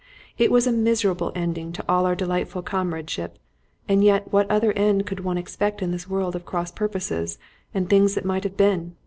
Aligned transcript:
It 0.35 0.49
was 0.51 0.65
a 0.65 0.71
miserable 0.71 1.31
ending 1.35 1.71
to 1.73 1.85
all 1.87 2.07
our 2.07 2.15
delightful 2.15 2.63
comradeship, 2.63 3.37
and 3.87 4.03
yet 4.03 4.33
what 4.33 4.49
other 4.49 4.71
end 4.73 5.05
could 5.05 5.19
one 5.23 5.37
expect 5.37 5.79
in 5.83 5.91
this 5.91 6.09
world 6.09 6.35
of 6.35 6.43
cross 6.43 6.71
purposes 6.71 7.37
and 7.71 7.87
things 7.87 8.15
that 8.15 8.25
might 8.25 8.43
have 8.43 8.57
been? 8.57 8.95